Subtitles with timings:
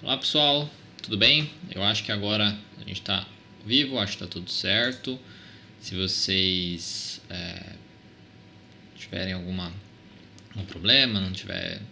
[0.00, 0.70] Olá pessoal,
[1.02, 1.50] tudo bem?
[1.74, 3.26] Eu acho que agora a gente está
[3.66, 5.18] vivo, acho que está tudo certo.
[5.80, 7.72] Se vocês é,
[8.96, 9.72] tiverem alguma,
[10.50, 11.82] algum problema, não tiver.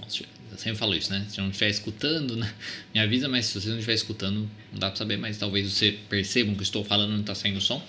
[0.00, 1.26] Nossa, eu sempre falo isso, né?
[1.28, 2.54] Se não estiver escutando, né?
[2.94, 5.98] me avisa, mas se você não estiver escutando, não dá para saber, mas talvez você
[6.08, 7.84] percebam que estou falando não está saindo som.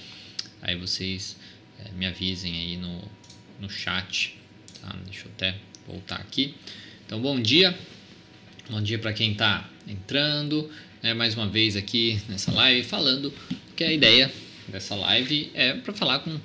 [0.64, 1.38] Aí vocês
[1.78, 3.04] é, me avisem aí no,
[3.60, 4.36] no chat.
[4.82, 4.96] Tá?
[5.06, 6.56] Deixa eu até voltar aqui.
[7.06, 7.78] Então, bom dia.
[8.70, 13.34] Bom dia para quem está entrando, né, mais uma vez aqui nessa live, falando
[13.76, 14.32] que a ideia
[14.70, 16.40] dessa live é para falar com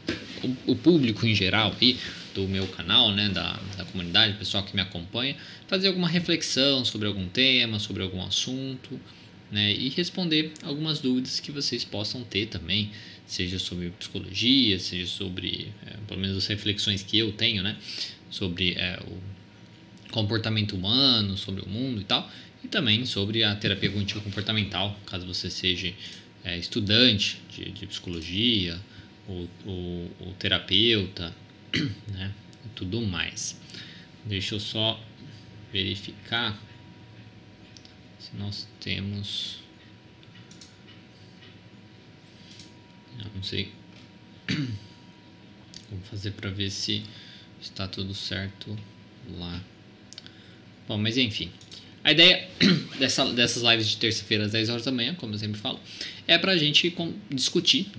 [0.67, 1.97] o, público em geral e
[2.35, 5.37] do meu canal, né, da, da comunidade, pessoal que me acompanha,
[5.69, 9.01] fazer alguma reflexão sobre algum tema, sobre algum assunto,
[9.49, 12.91] né, e responder algumas dúvidas que vocês possam ter também,
[13.29, 17.77] seja sobre psicologia, seja sobre, é, pelo menos as reflexões que eu tenho, né,
[18.29, 19.38] sobre é, o
[20.11, 22.31] comportamento humano, sobre o mundo e tal,
[22.63, 25.93] e também sobre a terapia cognitivo comportamental, caso você seja
[26.45, 28.81] é, estudante de, de, psicologia,
[29.27, 31.35] ou, ou, ou terapeuta,
[32.09, 32.33] né,
[32.65, 33.61] e tudo mais.
[34.25, 35.01] Deixa eu só
[35.73, 36.59] verificar
[38.19, 39.59] se nós temos.
[43.19, 43.73] Eu não sei.
[45.91, 47.03] Vou fazer para ver se
[47.61, 48.77] está tudo certo
[49.39, 49.63] lá.
[50.89, 51.51] Bom, mas enfim.
[52.03, 52.49] A ideia
[52.99, 55.79] dessa, dessas lives de terça-feira às 10 horas da manhã, como eu sempre falo,
[56.27, 57.91] é pra gente com, discutir,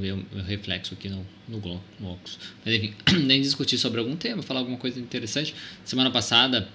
[0.00, 2.94] ver o reflexo aqui no, no, Globo, no óculos, mas enfim,
[3.24, 5.54] nem discutir sobre algum tema, falar alguma coisa interessante.
[5.84, 6.68] Semana passada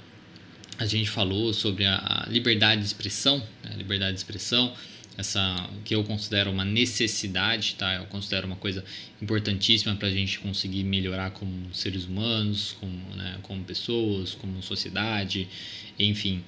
[0.78, 4.73] a gente falou sobre a, a liberdade de expressão, né, liberdade de expressão,
[5.20, 7.95] essa que eu considero uma necessidade, tá?
[7.95, 8.84] Eu considero uma coisa
[9.22, 15.47] importantíssima para a gente conseguir melhorar como seres humanos, como, né, como pessoas, como sociedade,
[16.00, 16.42] enfim,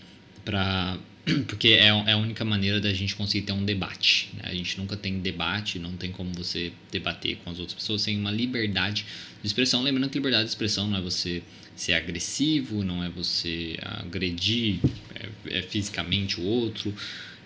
[0.46, 0.98] para
[1.48, 4.30] porque é, é a única maneira da gente conseguir ter um debate.
[4.36, 4.44] Né?
[4.46, 8.18] A gente nunca tem debate, não tem como você debater com as outras pessoas sem
[8.18, 9.06] uma liberdade
[9.42, 9.84] de expressão.
[9.84, 11.44] Lembrando que liberdade de expressão não é você
[11.76, 14.80] ser agressivo, não é você agredir
[15.14, 16.94] é, é fisicamente o outro.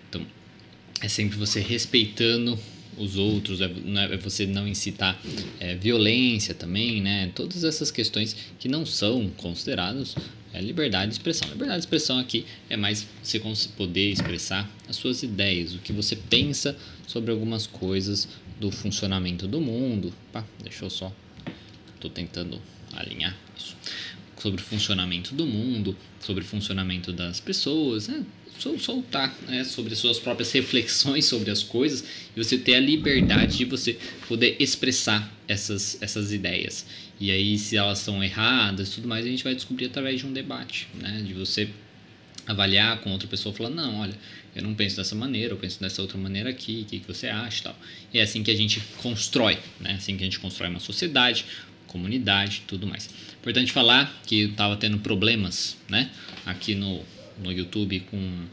[0.08, 0.24] Então,
[1.00, 2.58] é sempre você respeitando
[2.96, 5.20] os outros, é, é você não incitar
[5.60, 7.30] é, violência também, né?
[7.34, 10.16] Todas essas questões que não são consideradas
[10.52, 11.48] é liberdade de expressão.
[11.48, 13.38] Liberdade de expressão aqui é mais você
[13.76, 18.26] poder expressar as suas ideias, o que você pensa sobre algumas coisas
[18.58, 20.12] do funcionamento do mundo.
[20.32, 21.14] Pá, deixa eu só.
[21.94, 22.60] Estou tentando
[22.94, 23.76] alinhar isso.
[24.40, 28.24] Sobre o funcionamento do mundo, sobre o funcionamento das pessoas, né?
[28.58, 33.64] Soltar né, sobre suas próprias reflexões sobre as coisas e você ter a liberdade de
[33.64, 36.86] você poder expressar essas, essas ideias.
[37.18, 40.32] E aí, se elas são erradas tudo mais, a gente vai descobrir através de um
[40.32, 41.22] debate, né?
[41.26, 41.68] De você
[42.46, 44.14] avaliar com outra pessoa, falar, não, olha,
[44.54, 47.26] eu não penso dessa maneira, eu penso dessa outra maneira aqui, o que, que você
[47.26, 47.78] acha tal.
[48.12, 49.94] E é assim que a gente constrói, né?
[49.94, 51.44] Assim que a gente constrói uma sociedade,
[51.86, 53.08] comunidade tudo mais.
[53.40, 56.10] Importante falar que eu estava tendo problemas, né?
[56.44, 57.02] Aqui no
[57.38, 58.44] no YouTube com,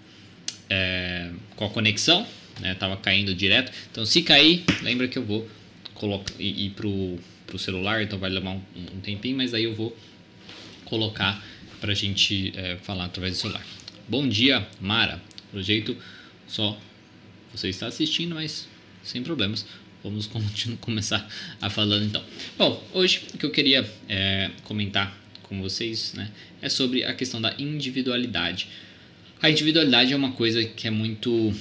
[0.69, 2.25] é, com a conexão,
[2.59, 2.75] né?
[2.75, 3.71] Tava caindo direto.
[3.91, 5.47] Então, se cair, lembra que eu vou
[5.93, 7.17] colocar ir, ir pro,
[7.47, 8.61] pro celular, então vai levar um,
[8.95, 9.95] um tempinho, mas aí eu vou
[10.85, 11.43] colocar
[11.79, 13.65] pra gente é, falar através do celular.
[14.07, 15.21] Bom dia, Mara.
[15.51, 15.97] Pelo jeito,
[16.47, 16.77] só
[17.53, 18.67] você está assistindo, mas
[19.03, 19.65] sem problemas.
[20.03, 20.29] Vamos
[20.81, 21.27] começar
[21.61, 22.23] a falando então.
[22.57, 25.17] Bom, hoje o que eu queria é, comentar
[25.53, 26.31] com vocês, né,
[26.61, 28.67] é sobre a questão da individualidade.
[29.41, 31.53] A individualidade é uma coisa que é muito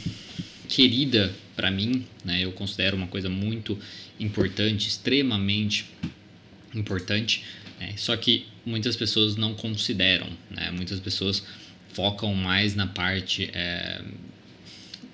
[0.68, 2.42] querida para mim, né?
[2.42, 3.78] Eu considero uma coisa muito
[4.18, 5.90] importante, extremamente
[6.74, 7.44] importante.
[7.78, 7.92] Né?
[7.96, 10.70] Só que muitas pessoas não consideram, né?
[10.70, 11.44] Muitas pessoas
[11.92, 14.00] focam mais na parte é,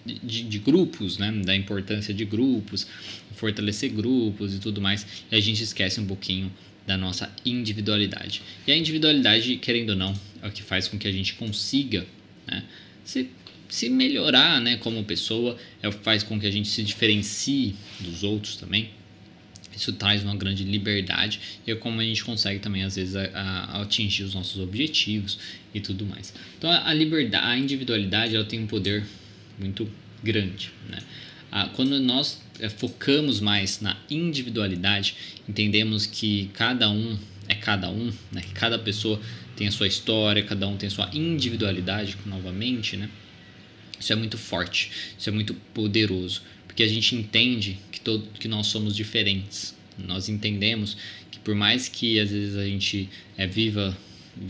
[0.05, 1.33] de, de, grupos, né?
[1.45, 2.87] Da importância de grupos,
[3.35, 5.07] fortalecer grupos e tudo mais.
[5.33, 6.53] E a gente esquece um pouquinho
[6.89, 8.41] da nossa individualidade.
[8.67, 12.07] E a individualidade, querendo ou não, é o que faz com que a gente consiga
[12.47, 12.65] né,
[13.05, 13.29] se,
[13.69, 17.77] se melhorar né, como pessoa, é o que faz com que a gente se diferencie
[18.01, 18.89] dos outros também.
[19.77, 23.27] Isso traz uma grande liberdade e é como a gente consegue também, às vezes, a,
[23.35, 25.39] a atingir os nossos objetivos
[25.75, 26.33] e tudo mais.
[26.57, 29.05] Então, a, liberdade, a individualidade, ela tem um poder
[29.59, 29.89] muito
[30.23, 30.71] grande.
[30.89, 30.99] Né?
[31.51, 35.15] Ah, quando nós é, focamos mais na individualidade,
[35.49, 37.19] entendemos que cada um
[37.49, 38.43] é cada um, né?
[38.55, 39.21] cada pessoa
[39.57, 43.11] tem a sua história, cada um tem a sua individualidade, novamente, né?
[43.99, 48.47] Isso é muito forte, isso é muito poderoso, porque a gente entende que, todo, que
[48.47, 49.75] nós somos diferentes.
[49.99, 50.97] Nós entendemos
[51.31, 53.97] que por mais que às vezes a gente é, viva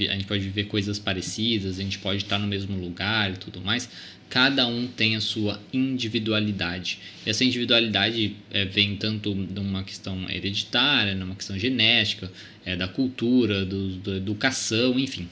[0.08, 3.61] a gente pode viver coisas parecidas, a gente pode estar no mesmo lugar e tudo
[3.61, 3.88] mais.
[4.29, 6.99] Cada um tem a sua individualidade.
[7.25, 12.31] E essa individualidade é, vem tanto de uma questão hereditária, numa questão genética,
[12.64, 15.29] é, da cultura, do, da educação, enfim.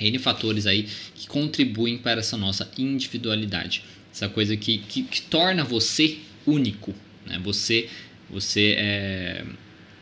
[0.00, 3.84] N fatores aí que contribuem para essa nossa individualidade.
[4.10, 6.94] Essa coisa que, que, que torna você único.
[7.26, 7.38] Né?
[7.44, 7.88] Você,
[8.30, 9.44] você é,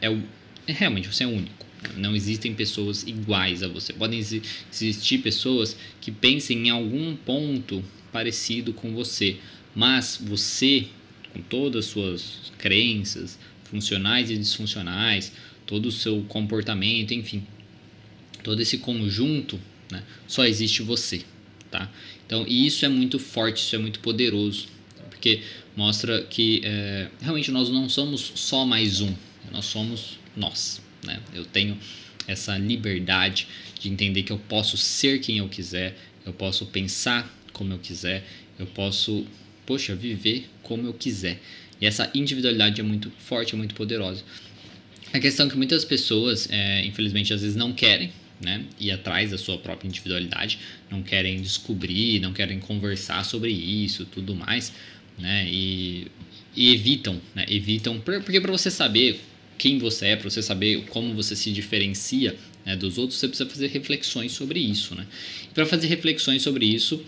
[0.00, 0.16] é
[0.72, 1.57] realmente você é único.
[1.96, 3.92] Não existem pessoas iguais a você.
[3.92, 9.36] Podem existir pessoas que pensem em algum ponto parecido com você,
[9.74, 10.86] mas você,
[11.32, 15.32] com todas as suas crenças funcionais e disfuncionais,
[15.66, 17.46] todo o seu comportamento, enfim,
[18.42, 19.60] todo esse conjunto,
[19.90, 21.22] né, só existe você,
[21.70, 21.90] tá?
[22.26, 24.66] Então, isso é muito forte, isso é muito poderoso,
[25.10, 25.42] porque
[25.76, 29.14] mostra que é, realmente nós não somos só mais um,
[29.52, 30.80] nós somos nós.
[31.04, 31.20] Né?
[31.34, 31.78] Eu tenho
[32.26, 33.48] essa liberdade
[33.78, 35.96] de entender que eu posso ser quem eu quiser,
[36.26, 38.24] eu posso pensar como eu quiser,
[38.58, 39.26] eu posso,
[39.64, 41.40] poxa, viver como eu quiser.
[41.80, 44.22] E essa individualidade é muito forte, é muito poderosa.
[45.12, 49.30] A questão é que muitas pessoas, é, infelizmente, às vezes não querem né, ir atrás
[49.30, 50.58] da sua própria individualidade,
[50.90, 54.72] não querem descobrir, não querem conversar sobre isso, tudo mais,
[55.18, 56.06] né, e,
[56.54, 59.20] e evitam, né, evitam, porque para você saber
[59.58, 63.50] quem você é, para você saber como você se diferencia né, dos outros, você precisa
[63.50, 64.94] fazer reflexões sobre isso.
[64.94, 65.06] Né?
[65.52, 67.04] Para fazer reflexões sobre isso,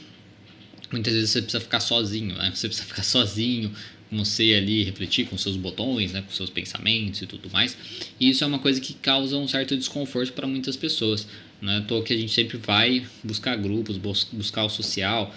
[0.90, 2.50] muitas vezes você precisa ficar sozinho, né?
[2.52, 3.72] você precisa ficar sozinho,
[4.10, 7.76] você ali refletir com seus botões, né, com seus pensamentos e tudo mais.
[8.18, 11.28] E isso é uma coisa que causa um certo desconforto para muitas pessoas.
[11.60, 13.96] Não é à que a gente sempre vai buscar grupos,
[14.32, 15.32] buscar o social,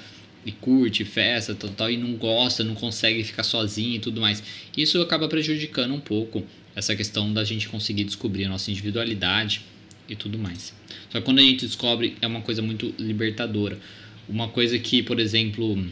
[0.46, 4.44] e curte festa, tal, tal, e não gosta, não consegue ficar sozinho e tudo mais.
[4.76, 6.44] Isso acaba prejudicando um pouco
[6.76, 9.62] essa questão da gente conseguir descobrir a nossa individualidade
[10.08, 10.74] e tudo mais.
[11.10, 13.80] Só que quando a gente descobre, é uma coisa muito libertadora.
[14.28, 15.86] Uma coisa que, por exemplo,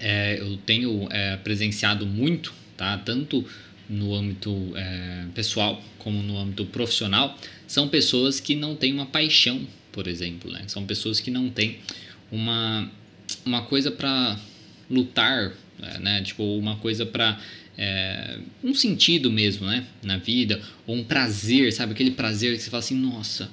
[0.00, 2.98] é, eu tenho é, presenciado muito, tá?
[2.98, 3.44] tanto
[3.88, 9.66] no âmbito é, pessoal como no âmbito profissional, são pessoas que não têm uma paixão,
[9.92, 10.50] por exemplo.
[10.50, 10.64] Né?
[10.66, 11.78] São pessoas que não têm
[12.30, 12.90] uma,
[13.44, 14.38] uma coisa para
[14.90, 15.52] lutar,
[16.00, 16.22] né?
[16.22, 17.40] tipo, uma coisa para
[17.76, 22.70] é, um sentido mesmo, né, na vida, ou um prazer, sabe, aquele prazer que você
[22.70, 23.50] fala assim, nossa,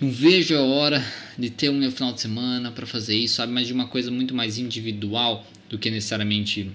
[0.00, 1.04] não vejo a hora
[1.36, 4.10] de ter um meu final de semana para fazer isso, sabe, mas de uma coisa
[4.10, 6.70] muito mais individual do que necessariamente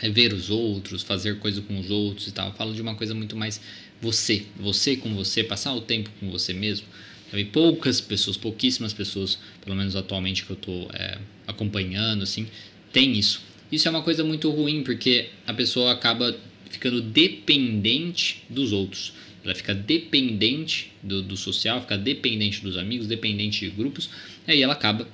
[0.00, 2.48] é ver os outros, fazer coisa com os outros e tal.
[2.48, 3.60] Eu falo de uma coisa muito mais
[4.00, 6.86] você, você com você, passar o tempo com você mesmo.
[7.32, 12.48] E poucas pessoas, pouquíssimas pessoas, pelo menos atualmente que eu estou é, acompanhando, assim,
[12.92, 13.42] tem isso.
[13.70, 16.36] Isso é uma coisa muito ruim, porque a pessoa acaba
[16.70, 19.12] ficando dependente dos outros.
[19.44, 24.10] Ela fica dependente do, do social, fica dependente dos amigos, dependente de grupos,
[24.46, 25.08] e aí ela acaba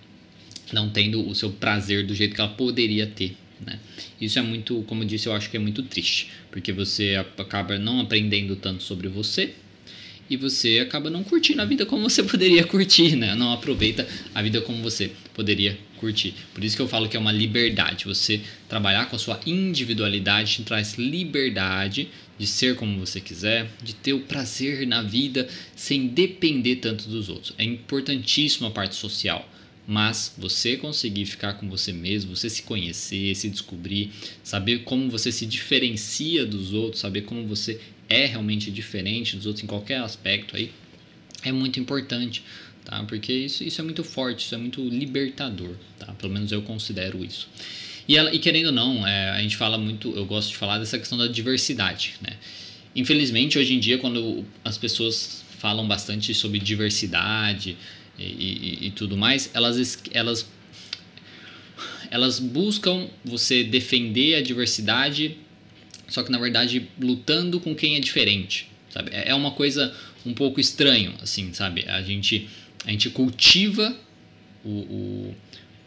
[0.72, 3.36] não tendo o seu prazer do jeito que ela poderia ter.
[3.64, 3.78] Né?
[4.20, 7.78] Isso é muito, como eu disse, eu acho que é muito triste, porque você acaba
[7.78, 9.54] não aprendendo tanto sobre você
[10.34, 13.34] e você acaba não curtindo a vida como você poderia curtir, né?
[13.34, 16.34] Não aproveita a vida como você poderia curtir.
[16.52, 18.04] Por isso que eu falo que é uma liberdade.
[18.04, 22.08] Você trabalhar com a sua individualidade te traz liberdade
[22.38, 27.28] de ser como você quiser, de ter o prazer na vida sem depender tanto dos
[27.28, 27.54] outros.
[27.56, 29.48] É importantíssima a parte social.
[29.86, 34.10] Mas você conseguir ficar com você mesmo, você se conhecer, se descobrir,
[34.42, 39.64] saber como você se diferencia dos outros, saber como você é realmente diferente dos outros
[39.64, 40.72] em qualquer aspecto aí,
[41.42, 42.42] é muito importante,
[42.84, 43.02] tá?
[43.04, 46.12] Porque isso, isso é muito forte, isso é muito libertador, tá?
[46.14, 47.48] Pelo menos eu considero isso.
[48.06, 50.78] E, ela, e querendo ou não, é, a gente fala muito, eu gosto de falar
[50.78, 52.36] dessa questão da diversidade, né?
[52.94, 57.76] Infelizmente, hoje em dia, quando as pessoas falam bastante sobre diversidade
[58.18, 60.48] e, e, e tudo mais, elas, elas,
[62.10, 65.36] elas buscam você defender a diversidade
[66.08, 69.10] só que na verdade lutando com quem é diferente, sabe?
[69.12, 69.94] É, é uma coisa
[70.24, 71.84] um pouco estranho, assim, sabe?
[71.88, 72.48] A gente,
[72.84, 73.94] a gente cultiva
[74.64, 75.36] o, o,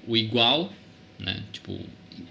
[0.08, 0.72] o igual,
[1.20, 1.44] né?
[1.52, 1.80] Tipo,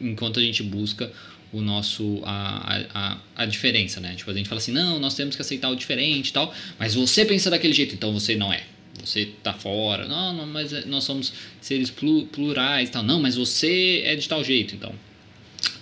[0.00, 1.10] enquanto a gente busca
[1.52, 4.14] o nosso a, a, a diferença, né?
[4.14, 6.94] Tipo, a gente fala assim, não, nós temos que aceitar o diferente e tal, mas
[6.94, 8.62] você pensa daquele jeito, então você não é.
[9.04, 10.06] Você tá fora.
[10.08, 13.02] Não, não mas é, nós somos seres plurais e tal.
[13.02, 14.92] Não, mas você é de tal jeito, então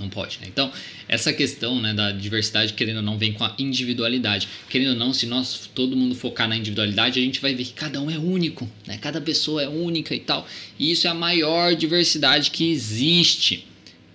[0.01, 0.47] não pode, né?
[0.49, 0.73] Então,
[1.09, 4.49] essa questão né, da diversidade, querendo ou não, vem com a individualidade.
[4.69, 7.73] Querendo ou não, se nós todo mundo focar na individualidade, a gente vai ver que
[7.73, 8.99] cada um é único, né?
[8.99, 10.49] Cada pessoa é única e tal.
[10.79, 13.67] E isso é a maior diversidade que existe.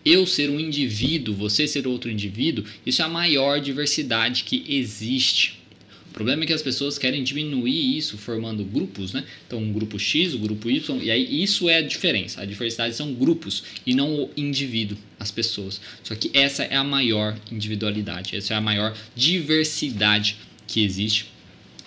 [0.05, 5.58] Eu ser um indivíduo, você ser outro indivíduo, isso é a maior diversidade que existe.
[6.09, 9.23] O problema é que as pessoas querem diminuir isso formando grupos, né?
[9.45, 12.41] Então, um grupo X, o um grupo Y, e aí isso é a diferença.
[12.41, 15.79] A diversidade são grupos e não o indivíduo, as pessoas.
[16.03, 20.37] Só que essa é a maior individualidade, essa é a maior diversidade
[20.67, 21.27] que existe.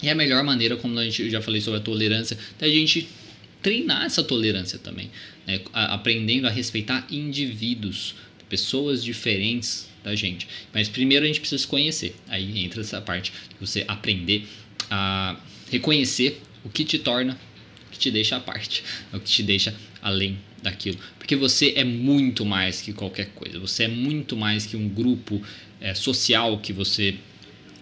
[0.00, 3.08] E a melhor maneira, como a gente já falei sobre a tolerância, da gente
[3.60, 5.10] treinar essa tolerância também,
[5.46, 5.60] né?
[5.72, 8.14] aprendendo a respeitar indivíduos,
[8.52, 10.46] pessoas diferentes da gente.
[10.74, 12.14] Mas primeiro a gente precisa se conhecer.
[12.28, 14.46] Aí entra essa parte de você aprender
[14.90, 15.40] a
[15.70, 17.32] reconhecer o que te torna,
[17.88, 20.98] o que te deixa à parte, o que te deixa além daquilo.
[21.18, 23.58] Porque você é muito mais que qualquer coisa.
[23.58, 25.40] Você é muito mais que um grupo
[25.80, 27.14] é, social que você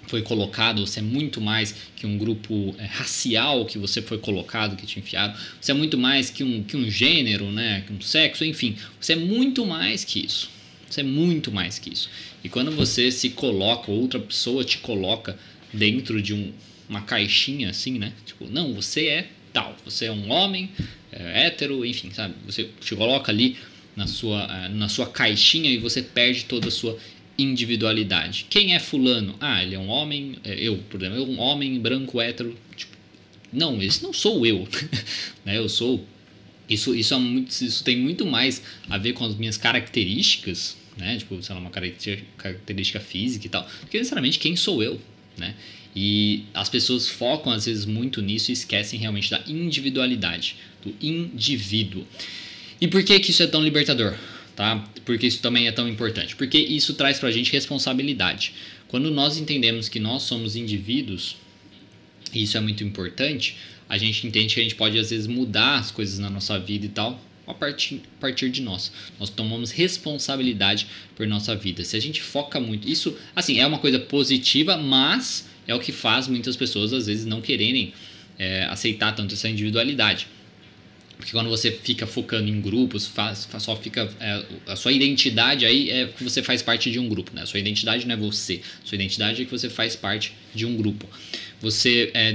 [0.06, 4.76] foi colocado, você é muito mais que um grupo é, racial que você foi colocado,
[4.76, 8.00] que te enfiaram, você é muito mais que um, que um gênero, né, que um
[8.00, 10.59] sexo, enfim, você é muito mais que isso.
[10.90, 12.10] Você é muito mais que isso.
[12.42, 15.38] E quando você se coloca, outra pessoa te coloca
[15.72, 16.52] dentro de um,
[16.88, 18.12] uma caixinha assim, né?
[18.26, 20.70] Tipo, não, você é tal, você é um homem,
[21.12, 22.34] é, hétero, enfim, sabe?
[22.46, 23.56] Você te coloca ali
[23.96, 26.98] na sua, é, na sua caixinha e você perde toda a sua
[27.38, 28.46] individualidade.
[28.50, 29.34] Quem é fulano?
[29.40, 32.56] Ah, ele é um homem, é, eu, por exemplo, um homem branco hétero.
[32.76, 32.92] Tipo,
[33.52, 34.68] não, esse não sou eu.
[35.44, 35.56] né?
[35.58, 36.04] Eu sou.
[36.68, 41.16] Isso, isso, é muito, isso tem muito mais a ver com as minhas características, né?
[41.16, 45.00] Tipo, sei lá, uma característica física e tal, do que necessariamente quem sou eu,
[45.36, 45.54] né?
[45.96, 52.06] E as pessoas focam às vezes muito nisso e esquecem realmente da individualidade, do indivíduo.
[52.80, 54.16] E por que, que isso é tão libertador?
[54.60, 54.86] tá?
[55.06, 56.36] Porque isso também é tão importante.
[56.36, 58.52] Porque isso traz para a gente responsabilidade.
[58.88, 61.36] Quando nós entendemos que nós somos indivíduos,
[62.30, 63.56] e isso é muito importante,
[63.88, 66.84] a gente entende que a gente pode às vezes mudar as coisas na nossa vida
[66.84, 67.18] e tal
[67.50, 68.92] a partir, a partir de nós.
[69.18, 71.84] Nós tomamos responsabilidade por nossa vida.
[71.84, 75.92] Se a gente foca muito, isso assim é uma coisa positiva, mas é o que
[75.92, 77.92] faz muitas pessoas às vezes não quererem
[78.38, 80.26] é, aceitar tanto essa individualidade.
[81.20, 84.10] Porque quando você fica focando em grupos, faz, faz só fica.
[84.18, 87.42] É, a sua identidade aí é que você faz parte de um grupo, né?
[87.42, 88.62] A sua identidade não é você.
[88.82, 91.06] A sua identidade é que você faz parte de um grupo.
[91.60, 92.32] Você é,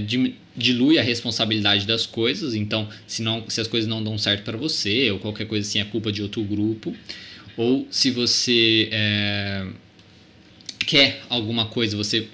[0.56, 4.56] dilui a responsabilidade das coisas, então, se, não, se as coisas não dão certo para
[4.56, 6.96] você, ou qualquer coisa assim, é culpa de outro grupo.
[7.58, 9.66] Ou se você é,
[10.86, 12.28] quer alguma coisa, você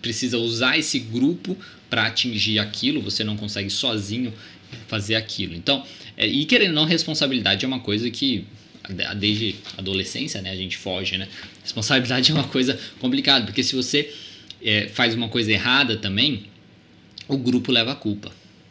[0.00, 1.56] precisa usar esse grupo
[1.90, 4.32] para atingir aquilo, você não consegue sozinho
[4.86, 5.54] fazer aquilo.
[5.54, 5.84] Então,
[6.16, 8.46] é, e querendo ou não, responsabilidade é uma coisa que
[9.16, 11.28] desde adolescência, né, a gente foge, né?
[11.62, 14.12] Responsabilidade é uma coisa complicada, porque se você
[14.62, 16.46] é, faz uma coisa errada também,
[17.28, 18.30] o grupo leva a culpa,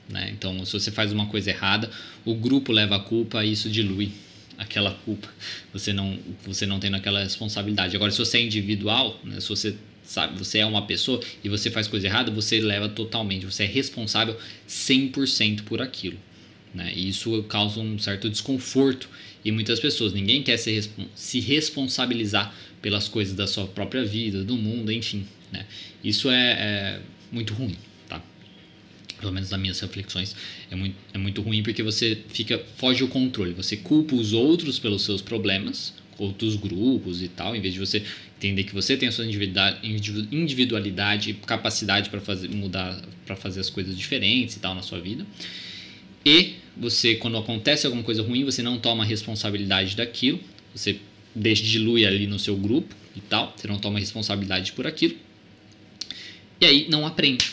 [0.10, 0.30] né?
[0.32, 1.90] Então, se você faz uma coisa errada,
[2.24, 4.12] o grupo leva a culpa e isso dilui
[4.58, 5.28] aquela culpa.
[5.74, 7.96] Você não, você não tendo aquela responsabilidade.
[7.96, 10.38] Agora, se você é individual, né, se você sabe?
[10.38, 14.38] Você é uma pessoa e você faz coisa errada, você leva totalmente, você é responsável
[14.68, 16.18] 100% por aquilo.
[16.74, 16.92] Né?
[16.96, 19.10] E isso causa um certo desconforto
[19.44, 20.14] em muitas pessoas.
[20.14, 25.26] Ninguém quer se, se responsabilizar pelas coisas da sua própria vida, do mundo, enfim.
[25.52, 25.66] Né?
[26.04, 27.00] Isso é, é
[27.32, 28.22] muito ruim, tá?
[29.20, 30.36] Pelo menos nas minhas reflexões
[30.70, 33.54] é muito, é muito ruim porque você fica foge o controle.
[33.54, 38.04] Você culpa os outros pelos seus problemas, outros grupos e tal, em vez de você
[38.38, 43.70] entender que você tem a sua individualidade e capacidade para fazer mudar, para fazer as
[43.70, 45.26] coisas diferentes e tal na sua vida.
[46.26, 50.40] E você, quando acontece alguma coisa ruim, você não toma responsabilidade daquilo,
[50.74, 50.98] você
[51.36, 55.16] dilui ali no seu grupo e tal, você não toma responsabilidade por aquilo.
[56.60, 57.52] E aí não aprende.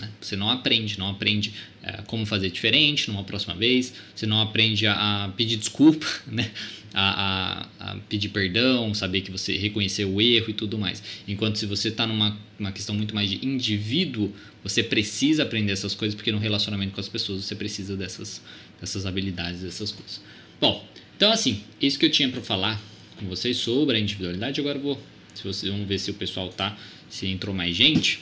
[0.00, 0.08] Né?
[0.20, 1.52] Você não aprende, não aprende
[1.82, 6.50] é, como fazer diferente numa próxima vez, você não aprende a, a pedir desculpa, né?
[6.92, 11.02] a, a, a, pedir perdão, saber que você reconheceu o erro e tudo mais.
[11.28, 15.94] Enquanto se você está numa uma questão muito mais de indivíduo, você precisa aprender essas
[15.94, 18.42] coisas, porque no relacionamento com as pessoas você precisa dessas,
[18.78, 20.20] dessas habilidades, dessas coisas.
[20.60, 22.80] Bom, então assim, isso que eu tinha para falar
[23.18, 24.60] com vocês sobre a individualidade.
[24.60, 25.00] Agora vou,
[25.34, 26.76] se vocês vão ver se o pessoal tá,
[27.08, 28.20] se entrou mais gente,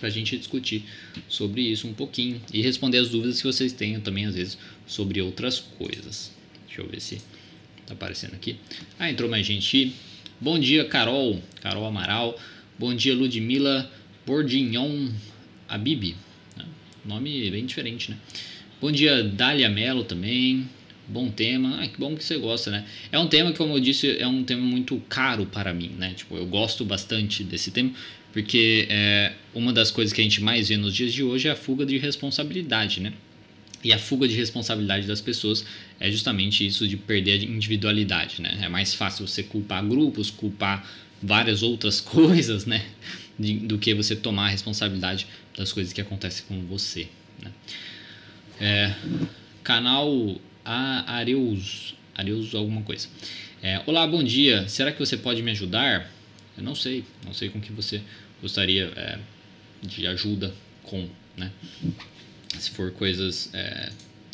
[0.00, 0.84] para a gente discutir
[1.28, 5.22] sobre isso um pouquinho e responder as dúvidas que vocês tenham também às vezes sobre
[5.22, 6.32] outras coisas.
[6.66, 7.20] Deixa eu ver se
[7.90, 8.54] Tá aparecendo aqui.
[9.00, 9.92] Ah, entrou mais gente.
[10.40, 11.42] Bom dia, Carol.
[11.60, 12.38] Carol Amaral.
[12.78, 13.90] Bom dia, Ludmila
[14.24, 15.08] Bordignon
[15.68, 16.14] Abib.
[16.56, 16.64] Ah,
[17.04, 18.16] nome bem diferente, né?
[18.80, 20.68] Bom dia, Dália Mello também.
[21.08, 21.80] Bom tema.
[21.82, 22.86] Ah, que bom que você gosta, né?
[23.10, 26.14] É um tema que, como eu disse, é um tema muito caro para mim, né?
[26.14, 27.90] Tipo, eu gosto bastante desse tema
[28.32, 31.50] porque é, uma das coisas que a gente mais vê nos dias de hoje é
[31.50, 33.12] a fuga de responsabilidade, né?
[33.82, 35.64] E a fuga de responsabilidade das pessoas
[35.98, 38.58] é justamente isso de perder a individualidade, né?
[38.62, 40.88] É mais fácil você culpar grupos, culpar
[41.22, 42.84] várias outras coisas, né?
[43.38, 47.08] De, do que você tomar a responsabilidade das coisas que acontecem com você.
[47.42, 47.50] Né?
[48.60, 48.94] É,
[49.64, 53.08] canal Areus, Areus alguma coisa.
[53.62, 54.68] É, Olá, bom dia.
[54.68, 56.10] Será que você pode me ajudar?
[56.56, 58.02] Eu não sei, não sei com que você
[58.40, 59.18] gostaria é,
[59.82, 61.50] de ajuda com, né?
[62.58, 63.90] Se for coisas, é,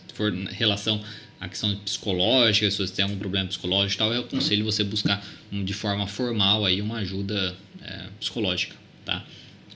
[0.09, 1.05] se for relação
[1.41, 5.25] à questão psicológica, se você tem algum problema psicológico e tal, eu aconselho você buscar
[5.53, 9.25] de forma formal aí uma ajuda é, psicológica, tá?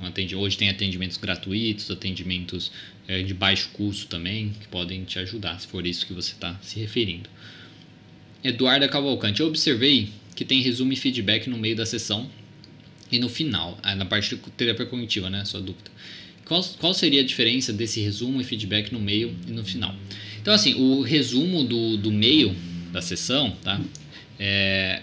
[0.03, 2.73] Então, hoje tem atendimentos gratuitos, atendimentos
[3.07, 6.59] é, de baixo custo também, que podem te ajudar, se for isso que você está
[6.63, 7.29] se referindo.
[8.43, 12.31] Eduardo Cavalcante, eu observei que tem resumo e feedback no meio da sessão
[13.11, 15.45] e no final, ah, na parte terapia cognitiva, né?
[15.45, 15.91] Sua dúvida.
[16.45, 19.95] Qual, qual seria a diferença desse resumo e feedback no meio e no final?
[20.41, 22.55] Então, assim, o resumo do, do meio
[22.93, 23.81] da sessão, tá?
[24.39, 25.03] É,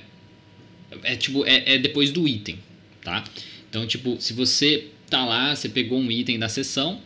[1.03, 2.59] é tipo, é, é depois do item,
[3.03, 3.23] tá?
[3.69, 7.01] Então, tipo, se você tá lá, você pegou um item da sessão,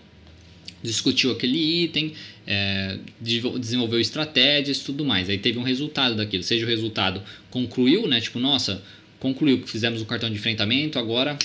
[0.84, 2.14] discutiu aquele item,
[2.46, 5.30] é, desenvolveu estratégias tudo mais.
[5.30, 6.44] Aí teve um resultado daquilo.
[6.44, 8.20] Seja o resultado concluiu, né?
[8.20, 8.82] Tipo, nossa,
[9.22, 11.38] concluiu que fizemos o cartão de enfrentamento, agora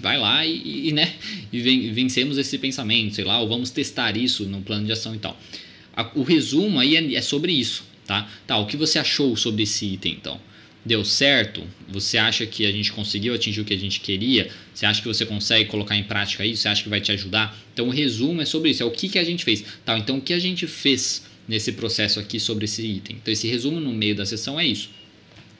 [0.00, 1.12] vai lá e, e né,
[1.52, 5.18] e vencemos esse pensamento, sei lá, ou vamos testar isso no plano de ação e
[5.18, 5.38] tal.
[6.14, 8.30] o resumo aí é, é, sobre isso, tá?
[8.46, 10.40] Tá, o que você achou sobre esse item então?
[10.84, 11.62] Deu certo?
[11.88, 14.50] Você acha que a gente conseguiu atingir o que a gente queria?
[14.74, 16.62] Você acha que você consegue colocar em prática isso?
[16.62, 17.56] Você acha que vai te ajudar?
[17.72, 19.64] Então o resumo é sobre isso, é o que, que a gente fez.
[19.84, 23.16] Tá, então o que a gente fez nesse processo aqui sobre esse item?
[23.22, 24.90] Então esse resumo no meio da sessão é isso.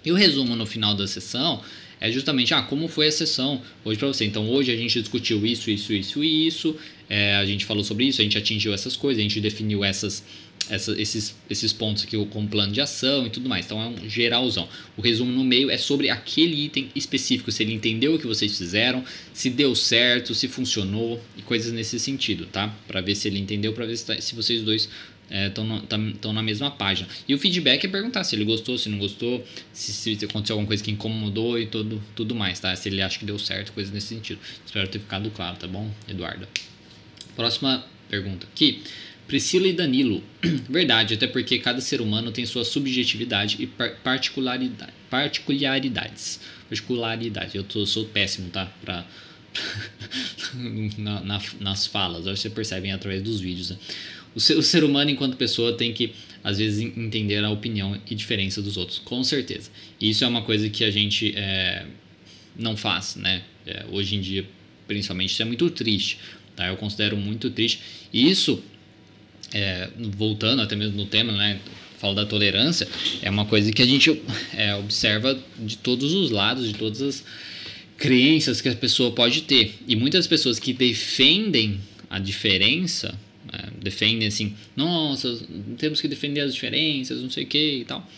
[0.05, 1.63] E o resumo no final da sessão
[2.01, 4.25] é justamente ah, como foi a sessão hoje para você.
[4.25, 6.77] Então hoje a gente discutiu isso, isso, isso e isso,
[7.09, 10.25] é, a gente falou sobre isso, a gente atingiu essas coisas, a gente definiu essas,
[10.69, 13.67] essa, esses, esses pontos aqui como plano de ação e tudo mais.
[13.67, 14.69] Então é um geralzão.
[14.97, 18.57] O resumo no meio é sobre aquele item específico, se ele entendeu o que vocês
[18.57, 22.69] fizeram, se deu certo, se funcionou e coisas nesse sentido, tá?
[22.87, 24.89] Para ver se ele entendeu, para ver se, tá, se vocês dois
[25.31, 25.65] estão
[26.31, 27.09] é, na mesma página.
[27.27, 30.67] E o feedback é perguntar se ele gostou, se não gostou, se, se aconteceu alguma
[30.67, 32.75] coisa que incomodou e tudo, tudo mais, tá?
[32.77, 34.39] Se ele acha que deu certo, coisas nesse sentido.
[34.65, 36.47] Espero ter ficado claro, tá bom, Eduardo?
[37.35, 38.83] Próxima pergunta aqui.
[39.33, 40.23] Priscila e Danilo.
[40.69, 46.39] Verdade, até porque cada ser humano tem sua subjetividade e particularidade, particularidades.
[46.69, 47.57] Particularidade.
[47.57, 48.71] Eu tô, sou péssimo, tá?
[48.83, 49.07] Pra,
[50.99, 52.27] na, na, nas falas.
[52.27, 53.71] Acho que vocês percebem através dos vídeos.
[53.71, 53.79] Né?
[54.35, 56.13] O ser, o ser humano, enquanto pessoa, tem que,
[56.45, 59.71] às vezes, entender a opinião e diferença dos outros, com certeza.
[59.99, 61.87] E isso é uma coisa que a gente é,
[62.55, 63.45] não faz, né?
[63.67, 64.47] É, hoje em dia,
[64.87, 66.19] principalmente, isso é muito triste,
[66.55, 66.67] tá?
[66.67, 67.81] Eu considero muito triste.
[68.13, 68.63] E isso,
[69.55, 71.61] é, voltando até mesmo no tema, né?
[71.99, 72.89] Falo da tolerância,
[73.23, 74.21] é uma coisa que a gente
[74.55, 77.25] é, observa de todos os lados, de todas as
[77.97, 79.77] crenças que a pessoa pode ter.
[79.87, 81.79] E muitas pessoas que defendem
[82.11, 83.17] a diferença
[83.53, 85.39] é, defendem assim, nossa,
[85.77, 88.09] temos que defender as diferenças, não sei o que e tal.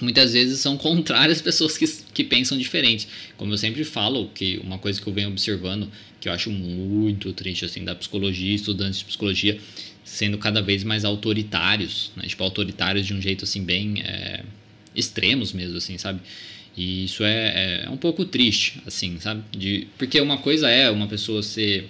[0.00, 3.06] Muitas vezes são contrárias pessoas que, que pensam diferente.
[3.36, 7.32] Como eu sempre falo, que uma coisa que eu venho observando, que eu acho muito
[7.32, 9.58] triste, assim, da psicologia, estudantes de psicologia,
[10.04, 12.24] sendo cada vez mais autoritários, né?
[12.26, 14.42] tipo, autoritários de um jeito, assim, bem é,
[14.94, 16.20] extremos mesmo, assim, sabe?
[16.76, 19.42] E isso é, é, um pouco triste, assim, sabe?
[19.56, 21.88] De, porque uma coisa é uma pessoa ser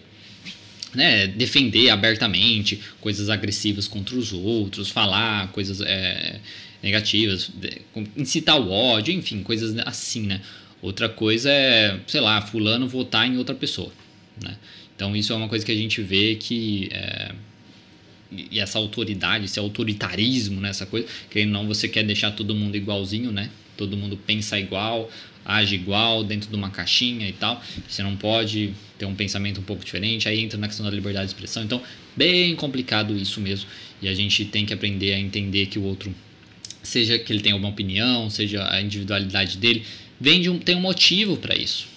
[0.95, 6.41] né, defender abertamente coisas agressivas contra os outros, falar coisas é,
[6.83, 7.51] negativas,
[8.17, 10.41] incitar o ódio, enfim, coisas assim, né?
[10.81, 13.93] Outra coisa é, sei lá, fulano votar em outra pessoa,
[14.43, 14.57] né?
[14.95, 17.33] Então isso é uma coisa que a gente vê que é,
[18.51, 23.31] e essa autoridade, esse autoritarismo, né, coisa, que não você quer deixar todo mundo igualzinho,
[23.31, 23.51] né?
[23.77, 25.11] Todo mundo pensa igual,
[25.45, 27.63] age igual dentro de uma caixinha e tal.
[27.89, 30.29] Você não pode ter um pensamento um pouco diferente.
[30.29, 31.65] Aí entra na questão da liberdade de expressão.
[31.65, 31.83] Então,
[32.17, 33.69] bem complicado isso mesmo.
[34.01, 36.15] E a gente tem que aprender a entender que o outro,
[36.83, 39.85] seja que ele tenha alguma opinião, seja a individualidade dele,
[40.21, 41.89] vem de um, tem um motivo para isso.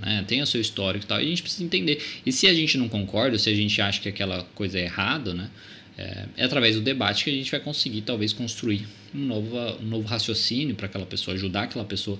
[0.00, 0.24] Né?
[0.26, 1.20] Tem o seu histórico e tal.
[1.20, 2.02] E a gente precisa entender.
[2.24, 5.34] E se a gente não concorda, se a gente acha que aquela coisa é errada,
[5.34, 5.50] né?
[5.96, 9.86] É, é através do debate que a gente vai conseguir talvez construir um novo, um
[9.86, 12.18] novo raciocínio para aquela pessoa, ajudar aquela pessoa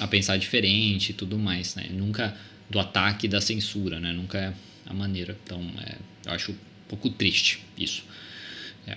[0.00, 1.86] a pensar diferente e tudo mais, né?
[1.90, 2.36] Nunca
[2.70, 4.12] do ataque da censura, né?
[4.12, 4.52] Nunca é
[4.86, 5.36] a maneira.
[5.44, 6.56] Então, é, eu acho um
[6.88, 8.04] pouco triste isso.
[8.86, 8.96] É.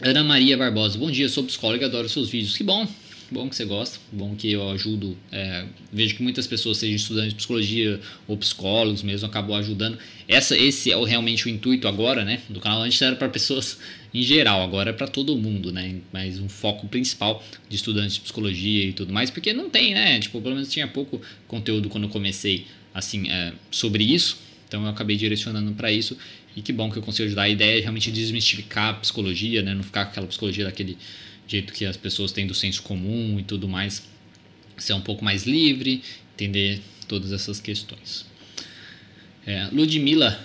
[0.00, 2.56] Ana Maria Barbosa, bom dia, sou psicóloga, adoro seus vídeos.
[2.56, 2.86] Que bom,
[3.30, 5.16] bom que você gosta, bom que eu ajudo.
[5.30, 9.98] É, vejo que muitas pessoas, sejam estudantes de psicologia ou psicólogos mesmo, acabam ajudando.
[10.26, 12.40] Essa, esse é o, realmente o intuito agora, né?
[12.48, 13.78] Do canal antes era para pessoas
[14.12, 15.96] em geral, agora é para todo mundo, né?
[16.12, 20.18] Mas um foco principal de estudantes de psicologia e tudo mais, porque não tem, né?
[20.18, 24.38] Tipo, pelo menos tinha pouco conteúdo quando eu comecei, assim, é, sobre isso.
[24.66, 26.16] Então eu acabei direcionando para isso
[26.54, 27.42] e que bom que eu consigo ajudar.
[27.42, 29.74] A ideia é realmente desmistificar a psicologia, né?
[29.74, 30.98] Não ficar aquela psicologia daquele
[31.48, 34.06] jeito que as pessoas têm do senso comum e tudo mais,
[34.76, 36.02] ser um pouco mais livre,
[36.34, 38.26] entender todas essas questões.
[39.46, 40.38] É, Ludmilla,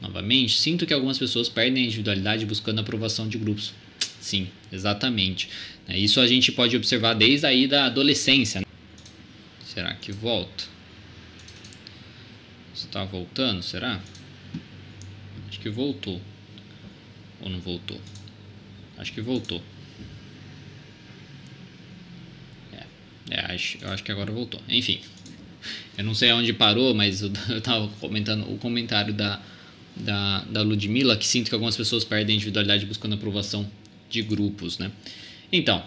[0.00, 3.74] novamente, sinto que algumas pessoas perdem a individualidade buscando a aprovação de grupos.
[4.18, 5.48] Sim, exatamente.
[5.86, 8.60] É, isso a gente pode observar desde aí da adolescência.
[8.60, 8.66] Né?
[9.64, 10.64] Será que volta?
[12.74, 13.62] Está voltando?
[13.62, 14.00] Será?
[15.48, 16.20] Acho que voltou.
[17.40, 18.00] Ou não voltou?
[18.96, 19.62] Acho que voltou.
[23.30, 24.60] É, acho, eu acho que agora voltou.
[24.68, 25.00] Enfim,
[25.96, 29.40] eu não sei aonde parou, mas eu, eu tava comentando o comentário da,
[29.96, 33.68] da, da Ludmilla, que sinto que algumas pessoas perdem a individualidade buscando aprovação
[34.08, 34.90] de grupos, né?
[35.50, 35.84] Então,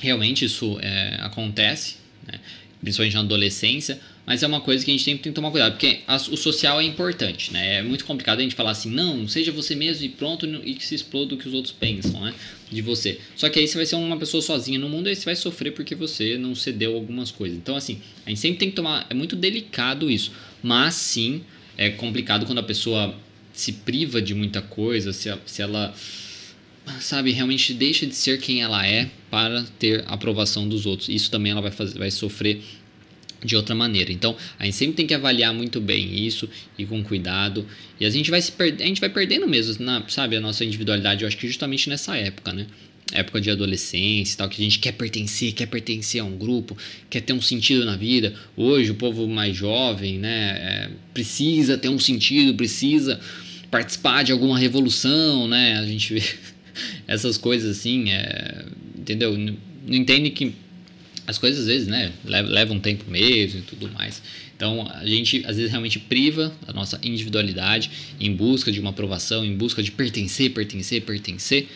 [0.00, 1.96] realmente isso é, acontece,
[2.26, 2.40] né?
[2.80, 5.72] Principalmente na adolescência, mas é uma coisa que a gente sempre tem que tomar cuidado,
[5.72, 7.78] porque a, o social é importante, né?
[7.78, 10.86] É muito complicado a gente falar assim, não, seja você mesmo e pronto, e que
[10.86, 12.34] se exploda o que os outros pensam, né?
[12.70, 13.18] De você.
[13.36, 15.72] Só que aí você vai ser uma pessoa sozinha no mundo e você vai sofrer
[15.72, 17.58] porque você não cedeu algumas coisas.
[17.58, 19.06] Então, assim, a gente sempre tem que tomar.
[19.10, 21.42] É muito delicado isso, mas sim
[21.76, 23.14] é complicado quando a pessoa
[23.52, 25.92] se priva de muita coisa, se, se ela
[27.00, 31.08] sabe, realmente deixa de ser quem ela é para ter aprovação dos outros.
[31.08, 32.62] Isso também ela vai, fazer, vai sofrer
[33.44, 34.12] de outra maneira.
[34.12, 36.48] Então, a gente sempre tem que avaliar muito bem isso
[36.78, 37.66] e com cuidado.
[37.98, 41.22] E a gente vai se a gente vai perdendo mesmo, na, sabe, a nossa individualidade,
[41.22, 42.66] eu acho que justamente nessa época, né?
[43.12, 46.76] Época de adolescência e tal, que a gente quer pertencer, quer pertencer a um grupo,
[47.08, 48.34] quer ter um sentido na vida.
[48.56, 53.18] Hoje, o povo mais jovem, né, é, precisa ter um sentido, precisa
[53.68, 55.78] participar de alguma revolução, né?
[55.78, 56.22] A gente vê
[57.06, 58.64] essas coisas assim, é,
[58.96, 59.36] entendeu?
[59.36, 59.56] Não
[59.88, 60.54] entende que
[61.26, 64.22] as coisas às vezes, né, levam um tempo mesmo e tudo mais.
[64.56, 69.44] Então, a gente às vezes realmente priva a nossa individualidade em busca de uma aprovação,
[69.44, 71.68] em busca de pertencer, pertencer, pertencer,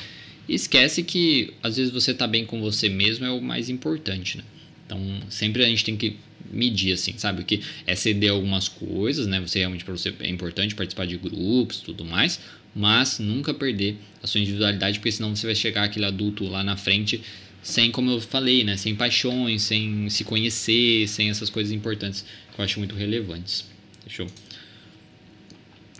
[0.48, 4.36] e esquece que às vezes você tá bem com você mesmo é o mais importante,
[4.36, 4.44] né?
[4.84, 6.16] Então, sempre a gente tem que
[6.52, 7.42] medir assim, sabe?
[7.44, 9.40] Que é ceder algumas coisas, né?
[9.40, 12.40] Você realmente para você é importante participar de grupos, tudo mais,
[12.74, 16.76] mas nunca perder a sua individualidade, porque senão você vai chegar aquele adulto lá na
[16.76, 17.22] frente
[17.62, 22.60] sem, como eu falei, né, sem paixões, sem se conhecer, sem essas coisas importantes que
[22.60, 23.64] eu acho muito relevantes.
[24.04, 24.30] Deixa eu.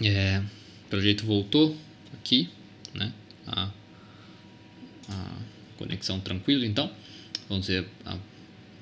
[0.02, 0.42] É,
[0.86, 1.76] o projeto voltou
[2.12, 2.50] aqui,
[2.92, 3.12] né?
[3.46, 3.70] A,
[5.08, 5.32] a
[5.78, 6.90] conexão tranquila, então.
[7.48, 8.18] Vamos ver a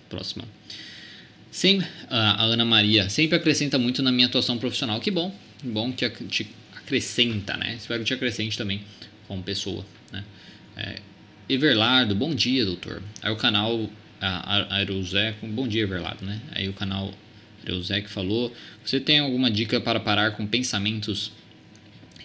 [0.09, 0.45] próxima.
[1.51, 4.99] Sem, a Ana Maria sempre acrescenta muito na minha atuação profissional.
[5.01, 6.51] Que bom, bom que te
[6.93, 7.75] acrescenta, né?
[7.77, 8.83] Espero que te acrescente também
[9.27, 10.23] como pessoa, né?
[10.77, 11.01] É,
[11.49, 13.03] Everlardo, bom dia, doutor.
[13.23, 16.41] Aí o canal Aerosec, bom dia, Everlardo, né?
[16.53, 17.13] Aí o canal
[17.67, 21.33] Aerosec falou: Você tem alguma dica para parar com pensamentos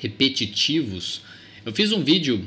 [0.01, 1.21] repetitivos?
[1.65, 2.45] Eu fiz um vídeo,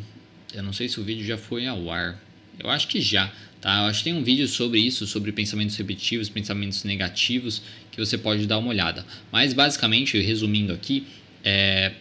[0.54, 2.22] eu não sei se o vídeo já foi ao ar,
[2.58, 3.78] eu acho que já, tá?
[3.78, 8.18] Eu acho que tem um vídeo sobre isso, sobre pensamentos repetitivos, pensamentos negativos, que você
[8.18, 9.06] pode dar uma olhada.
[9.32, 11.06] Mas basicamente, resumindo aqui,
[11.42, 11.92] é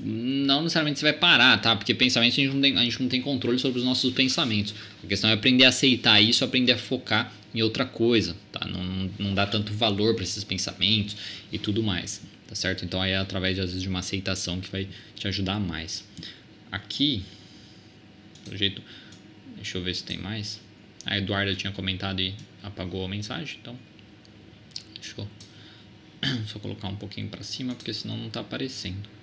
[0.00, 1.74] não necessariamente você vai parar, tá?
[1.76, 4.74] Porque pensamentos a gente, não tem, a gente não tem controle sobre os nossos pensamentos.
[5.02, 8.66] A questão é aprender a aceitar isso, aprender a focar em outra coisa, tá?
[8.66, 11.16] Não, não dá tanto valor para esses pensamentos
[11.52, 12.84] e tudo mais, tá certo?
[12.84, 16.04] Então aí é através às vezes de uma aceitação que vai te ajudar mais.
[16.72, 17.22] Aqui,
[18.48, 18.82] do jeito,
[19.54, 20.60] deixa eu ver se tem mais.
[21.06, 23.78] A Eduarda tinha comentado e apagou a mensagem, então
[24.94, 25.28] deixa eu
[26.46, 29.13] só colocar um pouquinho para cima porque senão não está aparecendo.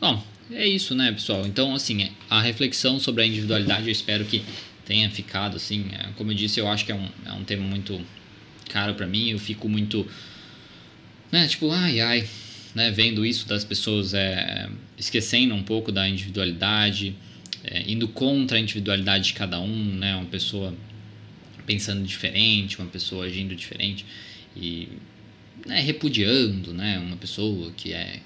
[0.00, 1.46] Bom, é isso, né, pessoal?
[1.46, 4.42] Então, assim, a reflexão sobre a individualidade eu espero que
[4.84, 7.64] tenha ficado, assim, é, como eu disse, eu acho que é um, é um tema
[7.64, 8.00] muito
[8.70, 10.06] caro para mim, eu fico muito,
[11.32, 12.28] né, tipo, ai, ai,
[12.74, 17.14] né, vendo isso das pessoas é, esquecendo um pouco da individualidade,
[17.64, 20.74] é, indo contra a individualidade de cada um, né, uma pessoa
[21.66, 24.06] pensando diferente, uma pessoa agindo diferente
[24.56, 24.88] e
[25.66, 28.20] né, repudiando, né, uma pessoa que é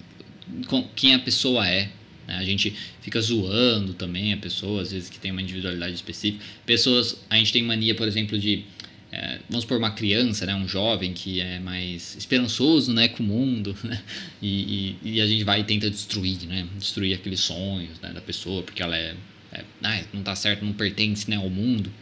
[0.95, 1.91] quem a pessoa é.
[2.27, 2.37] Né?
[2.37, 6.45] A gente fica zoando também a pessoa, às vezes que tem uma individualidade específica.
[6.65, 8.65] Pessoas, a gente tem mania, por exemplo, de
[9.13, 13.27] é, vamos por uma criança, né, um jovem que é mais esperançoso, né, com o
[13.27, 14.03] mundo, né,
[14.41, 18.23] e, e, e, a gente vai e tenta destruir, né, destruir aqueles sonhos, né, da
[18.23, 19.15] pessoa, porque ela é,
[19.53, 21.93] é ah, não está certo, não pertence, né, ao mundo,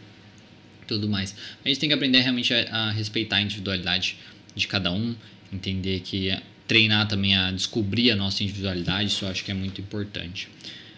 [0.87, 1.35] tudo mais.
[1.65, 4.15] A gente tem que aprender realmente a, a respeitar a individualidade
[4.55, 5.13] de cada um,
[5.51, 6.31] entender que
[6.71, 10.47] treinar também a descobrir a nossa individualidade, isso eu acho que é muito importante.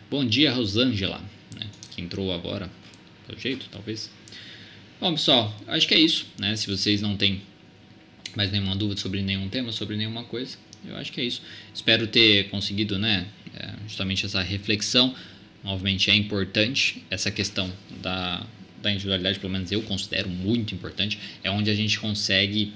[0.07, 1.19] Bom dia, Rosângela,
[1.59, 2.69] né, que entrou agora,
[3.25, 4.07] pelo jeito, talvez.
[5.01, 6.55] Bom, pessoal, acho que é isso, né?
[6.55, 7.41] Se vocês não têm
[8.35, 11.41] mais nenhuma dúvida sobre nenhum tema, sobre nenhuma coisa, eu acho que é isso.
[11.73, 15.15] Espero ter conseguido, né, é, justamente essa reflexão.
[15.63, 18.45] Obviamente é importante essa questão da,
[18.79, 21.17] da individualidade, pelo menos eu considero muito importante.
[21.43, 22.73] É onde a gente consegue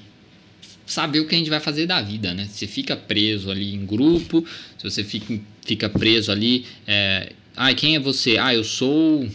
[0.88, 2.47] saber o que a gente vai fazer da vida, né?
[2.50, 4.43] Você fica preso ali em grupo,
[4.78, 8.38] se você fica, fica preso ali, é, ah, quem é você?
[8.38, 9.30] Ah, eu sou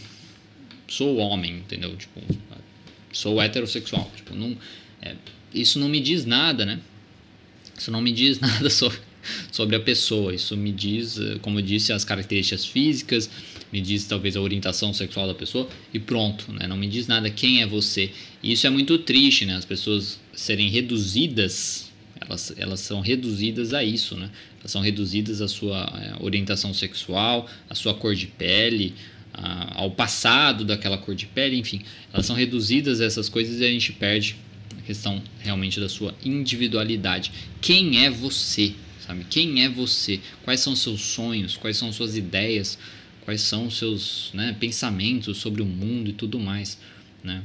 [0.87, 1.95] sou homem, entendeu?
[1.95, 2.21] Tipo,
[3.11, 4.11] sou heterossexual.
[4.15, 4.57] Tipo, não,
[5.01, 5.15] é,
[5.53, 6.79] isso não me diz nada, né?
[7.77, 8.99] Isso não me diz nada sobre,
[9.51, 10.33] sobre a pessoa.
[10.33, 13.29] Isso me diz, como eu disse, as características físicas,
[13.73, 16.67] me diz talvez a orientação sexual da pessoa e pronto, né?
[16.67, 18.11] Não me diz nada quem é você.
[18.43, 19.55] E isso é muito triste, né?
[19.55, 24.29] As pessoas serem reduzidas, elas, elas são reduzidas a isso, né?
[24.59, 28.93] Elas são reduzidas à sua é, orientação sexual, à sua cor de pele,
[29.33, 31.81] a, ao passado daquela cor de pele, enfim.
[32.13, 34.35] Elas são reduzidas a essas coisas e a gente perde
[34.85, 37.31] questão realmente da sua individualidade.
[37.59, 38.73] Quem é você?
[38.99, 39.25] Sabe?
[39.29, 40.19] Quem é você?
[40.43, 41.57] Quais são seus sonhos?
[41.57, 42.77] Quais são suas ideias?
[43.25, 46.77] Quais são seus né, pensamentos sobre o mundo e tudo mais,
[47.23, 47.41] né?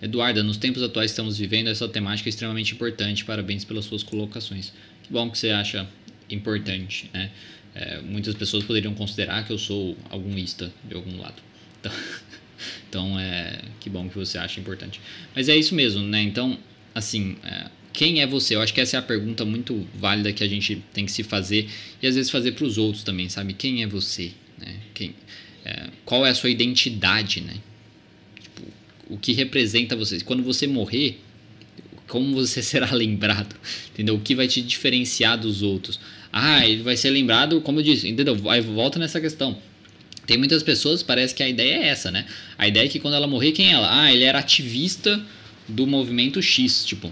[0.00, 3.24] Eduarda, nos tempos atuais estamos vivendo, essa temática é extremamente importante.
[3.24, 4.72] Parabéns pelas suas colocações.
[5.02, 5.88] Que bom que você acha
[6.30, 7.30] importante, né?
[7.74, 11.42] É, muitas pessoas poderiam considerar que eu sou algum ista de algum lado.
[11.80, 11.92] Então,
[12.88, 15.00] então, é que bom que você acha importante.
[15.34, 16.22] Mas é isso mesmo, né?
[16.22, 16.58] Então,
[16.94, 17.66] assim, é,
[17.98, 18.54] quem é você?
[18.54, 21.24] Eu acho que essa é a pergunta muito válida que a gente tem que se
[21.24, 21.68] fazer
[22.00, 23.54] e às vezes fazer para os outros também, sabe?
[23.54, 24.30] Quem é você?
[24.56, 24.76] Né?
[24.94, 25.16] Quem,
[25.64, 27.54] é, qual é a sua identidade, né?
[28.40, 28.62] Tipo,
[29.10, 30.20] o que representa você?
[30.20, 31.18] Quando você morrer,
[32.06, 33.56] como você será lembrado?
[33.92, 34.14] Entendeu?
[34.14, 35.98] O que vai te diferenciar dos outros?
[36.32, 38.40] Ah, ele vai ser lembrado, como eu disse, entendeu?
[38.48, 39.60] Aí volta nessa questão
[40.24, 42.26] tem muitas pessoas, parece que a ideia é essa, né?
[42.58, 44.02] A ideia é que quando ela morrer, quem é ela?
[44.02, 45.20] Ah, ele era ativista
[45.66, 47.10] do movimento X, tipo.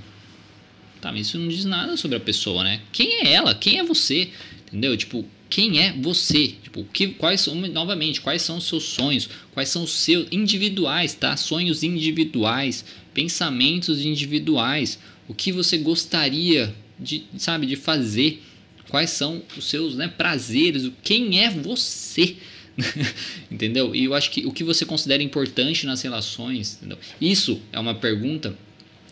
[1.01, 2.81] Tá, mas isso não diz nada sobre a pessoa, né?
[2.93, 3.55] Quem é ela?
[3.55, 4.31] Quem é você?
[4.67, 4.97] Entendeu?
[4.97, 6.55] Tipo, quem é você?
[6.63, 9.29] Tipo, que, quais novamente, quais são os seus sonhos?
[9.53, 11.37] Quais são os seus individuais, tá?
[11.37, 14.99] Sonhos individuais, pensamentos individuais.
[15.29, 18.43] O que você gostaria de, sabe, de fazer?
[18.89, 20.91] Quais são os seus, né, prazeres?
[21.03, 22.37] Quem é você?
[23.51, 23.95] entendeu?
[23.95, 26.99] E eu acho que o que você considera importante nas relações, entendeu?
[27.21, 28.57] Isso é uma pergunta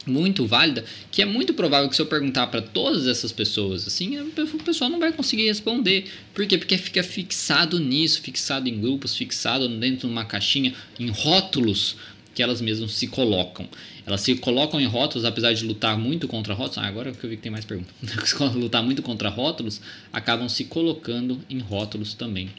[0.06, 4.18] muito válida, que é muito provável que se eu perguntar para todas essas pessoas, assim,
[4.18, 6.10] o pessoal não vai conseguir responder.
[6.32, 6.58] Por quê?
[6.58, 11.96] Porque fica fixado nisso, fixado em grupos, fixado dentro de uma caixinha, em rótulos
[12.34, 13.68] que elas mesmas se colocam.
[14.06, 16.78] Elas se colocam em rótulos, apesar de lutar muito contra rótulos.
[16.78, 17.94] Ah, agora que eu vi que tem mais perguntas.
[18.54, 19.80] lutar muito contra rótulos,
[20.12, 22.50] acabam se colocando em rótulos também.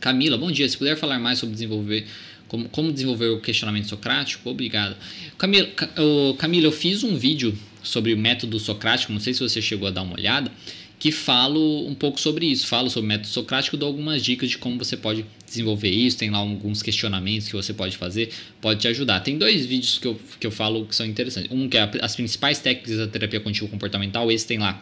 [0.00, 0.68] Camila, bom dia.
[0.68, 2.06] Se puder falar mais sobre desenvolver
[2.52, 4.94] como, como desenvolver o questionamento socrático, obrigado.
[5.38, 9.90] Camila, eu fiz um vídeo sobre o método socrático, não sei se você chegou a
[9.90, 10.52] dar uma olhada,
[10.98, 12.66] que falo um pouco sobre isso.
[12.66, 16.18] Falo sobre o método socrático, dou algumas dicas de como você pode desenvolver isso.
[16.18, 19.20] Tem lá alguns questionamentos que você pode fazer, pode te ajudar.
[19.20, 21.50] Tem dois vídeos que eu, que eu falo que são interessantes.
[21.50, 24.80] Um que é as principais técnicas da terapia contínua comportamental, esse tem lá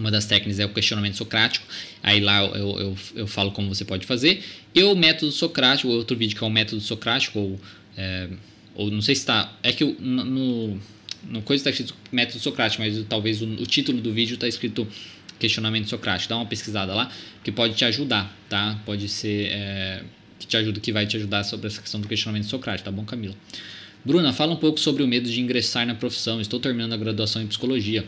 [0.00, 1.64] uma das técnicas é o questionamento socrático.
[2.02, 4.42] Aí lá eu, eu, eu falo como você pode fazer.
[4.74, 7.60] E o método socrático, outro vídeo que é o método socrático, ou,
[7.96, 8.28] é,
[8.74, 9.52] ou não sei se está.
[9.62, 10.80] É que no,
[11.24, 14.88] no coisa está escrito método socrático, mas talvez o, o título do vídeo está escrito
[15.38, 16.30] questionamento socrático.
[16.30, 17.10] Dá uma pesquisada lá
[17.44, 18.80] que pode te ajudar, tá?
[18.84, 20.02] Pode ser é,
[20.38, 23.04] que te ajuda, que vai te ajudar sobre essa questão do questionamento socrático, tá bom,
[23.04, 23.34] Camila?
[24.04, 26.40] Bruna, fala um pouco sobre o medo de ingressar na profissão.
[26.40, 28.04] Estou terminando a graduação em psicologia.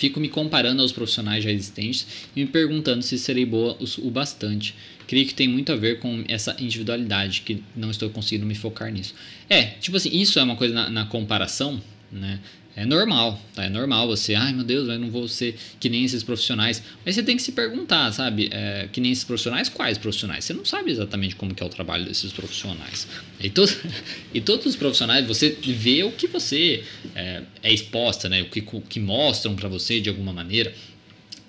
[0.00, 4.74] Fico me comparando aos profissionais já existentes e me perguntando se serei boa o bastante.
[5.06, 8.90] Creio que tem muito a ver com essa individualidade, que não estou conseguindo me focar
[8.90, 9.14] nisso.
[9.46, 12.40] É, tipo assim, isso é uma coisa na, na comparação, né?
[12.76, 13.64] É normal, tá?
[13.64, 16.82] É normal você, ai meu Deus, eu não vou ser que nem esses profissionais.
[17.04, 18.48] Mas você tem que se perguntar, sabe?
[18.52, 20.44] É, que nem esses profissionais, quais profissionais?
[20.44, 23.08] Você não sabe exatamente como que é o trabalho desses profissionais.
[23.40, 23.64] E, to
[24.32, 28.42] e todos os profissionais, você vê o que você é, é exposta, né?
[28.42, 30.72] O que, o que mostram para você de alguma maneira.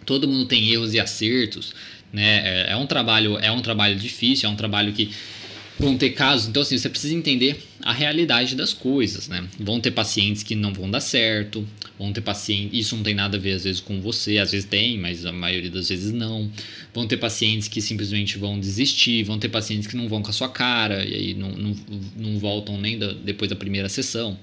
[0.05, 1.73] Todo mundo tem erros e acertos,
[2.11, 2.65] né?
[2.67, 5.11] É, é um trabalho, é um trabalho difícil, é um trabalho que
[5.79, 9.47] vão ter casos, então assim, você precisa entender a realidade das coisas, né?
[9.59, 13.37] Vão ter pacientes que não vão dar certo, vão ter pacientes, isso não tem nada
[13.37, 16.51] a ver às vezes com você, às vezes tem, mas a maioria das vezes não.
[16.93, 20.33] Vão ter pacientes que simplesmente vão desistir, vão ter pacientes que não vão com a
[20.33, 21.75] sua cara e aí não, não,
[22.15, 24.37] não voltam nem da, depois da primeira sessão.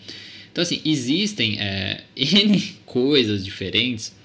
[0.51, 4.17] Então assim, existem é, N coisas diferentes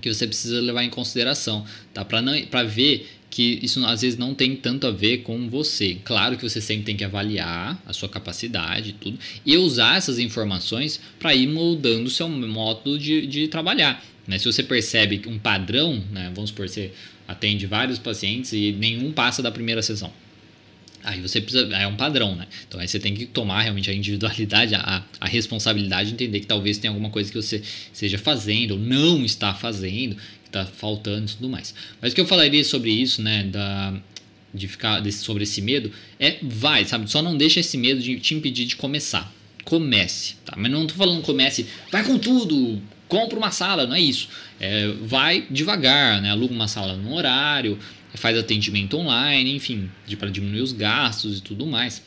[0.00, 2.04] que você precisa levar em consideração, tá?
[2.04, 5.96] Para ver que isso às vezes não tem tanto a ver com você.
[6.02, 10.18] Claro que você sempre tem que avaliar a sua capacidade e tudo, e usar essas
[10.18, 14.04] informações para ir moldando o seu modo de, de trabalhar.
[14.26, 14.40] Né?
[14.40, 16.32] Se você percebe um padrão, né?
[16.34, 16.90] vamos supor, você
[17.28, 20.12] atende vários pacientes e nenhum passa da primeira sessão.
[21.04, 21.64] Aí você precisa.
[21.76, 22.46] É um padrão, né?
[22.66, 26.76] Então aí você tem que tomar realmente a individualidade, a, a responsabilidade, entender que talvez
[26.76, 30.16] tenha alguma coisa que você esteja fazendo ou não está fazendo,
[30.50, 31.74] tá faltando e tudo mais.
[32.00, 33.94] Mas o que eu falaria sobre isso, né, da,
[34.52, 37.10] de ficar desse, sobre esse medo, é vai, sabe?
[37.10, 39.32] Só não deixa esse medo de te impedir de começar.
[39.64, 40.54] Comece, tá?
[40.56, 44.28] Mas não tô falando comece, vai com tudo, compra uma sala, não é isso.
[44.58, 46.30] É, vai devagar, né?
[46.30, 47.78] Aluga uma sala no horário,
[48.14, 52.02] faz atendimento online, enfim, para diminuir os gastos e tudo mais.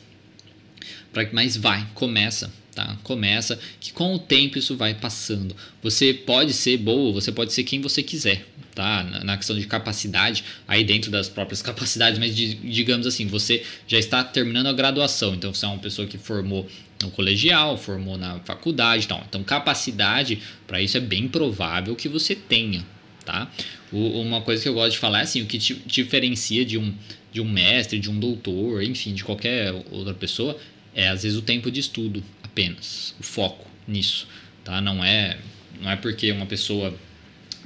[1.12, 2.96] Pra, mas vai, começa, tá?
[3.02, 5.54] Começa que com o tempo isso vai passando.
[5.82, 9.02] Você pode ser boa, você pode ser quem você quiser, tá?
[9.24, 14.24] Na, questão de capacidade, aí dentro das próprias capacidades, mas digamos assim, você já está
[14.24, 16.66] terminando a graduação, então você é uma pessoa que formou
[17.02, 22.34] no colegial, formou na faculdade, então, então capacidade para isso é bem provável que você
[22.34, 22.86] tenha,
[23.24, 23.50] tá?
[23.92, 26.94] Uma coisa que eu gosto de falar é assim, o que te diferencia de um
[27.30, 30.54] de um mestre, de um doutor, enfim, de qualquer outra pessoa,
[30.94, 34.28] é às vezes o tempo de estudo apenas, o foco nisso,
[34.62, 34.80] tá?
[34.80, 35.38] Não é
[35.80, 36.94] não é porque uma pessoa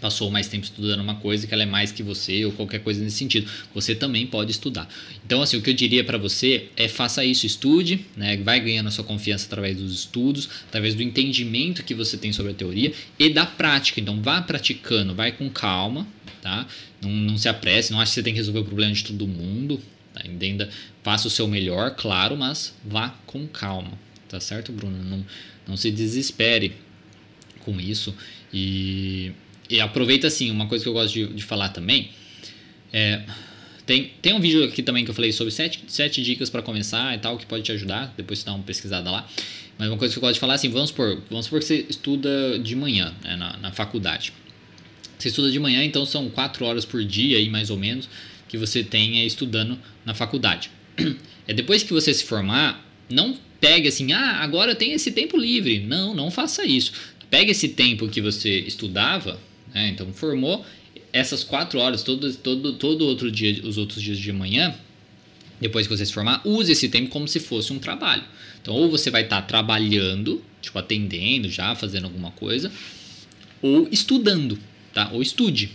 [0.01, 3.03] passou mais tempo estudando uma coisa que ela é mais que você ou qualquer coisa
[3.03, 3.51] nesse sentido.
[3.75, 4.89] Você também pode estudar.
[5.25, 8.37] Então, assim, o que eu diria para você é faça isso, estude, né?
[8.39, 12.53] Vai ganhando a sua confiança através dos estudos, através do entendimento que você tem sobre
[12.53, 14.01] a teoria e da prática.
[14.01, 16.07] Então, vá praticando, vai com calma,
[16.43, 16.67] tá?
[17.03, 19.27] Não, não se apresse, não ache que você tem que resolver o problema de todo
[19.27, 19.81] mundo,
[20.13, 20.23] tá?
[20.27, 20.69] Entenda,
[21.03, 25.03] faça o seu melhor, claro, mas vá com calma, tá certo, Bruno?
[25.03, 25.25] Não,
[25.67, 26.75] não se desespere
[27.61, 28.15] com isso
[28.53, 29.33] e,
[29.69, 32.11] e aproveita assim, uma coisa que eu gosto de, de falar também
[32.93, 33.23] é
[33.87, 37.15] tem, tem um vídeo aqui também que eu falei sobre sete, sete dicas para começar
[37.15, 38.13] e tal, que pode te ajudar.
[38.17, 39.29] Depois você dá uma pesquisada lá.
[39.79, 41.87] Mas uma coisa que eu gosto de falar assim: vamos supor, vamos supor que você
[41.89, 44.33] estuda de manhã né, na, na faculdade.
[45.17, 48.09] Você estuda de manhã, então são quatro horas por dia, aí, mais ou menos,
[48.49, 50.71] que você tem estudando na faculdade.
[51.49, 55.37] É depois que você se formar, não pegue assim, ah, agora eu tenho esse tempo
[55.37, 55.81] livre.
[55.81, 56.93] Não, não faça isso.
[57.29, 59.41] Pegue esse tempo que você estudava,
[59.75, 60.65] né, então formou,
[61.13, 64.73] essas quatro horas, todo, todo, todo outro dia, os outros dias de manhã,
[65.61, 68.23] depois que você se formar, use esse tempo como se fosse um trabalho.
[68.63, 72.71] Então, ou você vai estar tá trabalhando, tipo atendendo já, fazendo alguma coisa,
[73.61, 74.59] ou estudando,
[74.93, 75.11] tá?
[75.13, 75.73] Ou estude.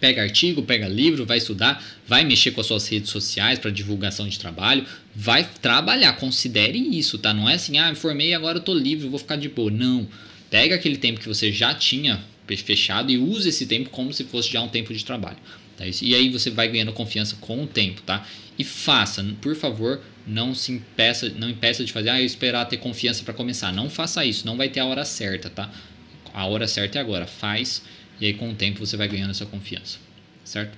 [0.00, 4.28] Pega artigo, pega livro, vai estudar, vai mexer com as suas redes sociais para divulgação
[4.28, 7.32] de trabalho, vai trabalhar, considere isso, tá?
[7.32, 9.70] Não é assim, ah, me formei agora eu tô livre, vou ficar de boa.
[9.70, 10.06] Não.
[10.50, 12.22] Pega aquele tempo que você já tinha
[12.56, 15.38] fechado e use esse tempo como se fosse já um tempo de trabalho.
[15.76, 15.84] Tá?
[15.86, 18.26] E aí você vai ganhando confiança com o tempo, tá?
[18.58, 22.78] E faça, por favor, não se impeça, não impeça de fazer, ah, eu esperar ter
[22.78, 23.72] confiança para começar.
[23.72, 25.70] Não faça isso, não vai ter a hora certa, tá?
[26.32, 27.26] A hora certa é agora.
[27.26, 27.82] Faz
[28.20, 29.98] e aí com o tempo você vai ganhando essa confiança,
[30.44, 30.76] certo?